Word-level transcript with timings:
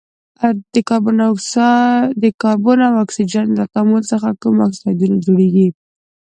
د 2.21 2.25
کاربن 2.43 2.77
او 2.87 2.93
اکسیجن 3.03 3.45
له 3.57 3.63
تعامل 3.73 4.01
څخه 4.11 4.27
کوم 4.41 4.55
اکسایدونه 4.67 5.15
جوړیږي؟ 5.25 5.67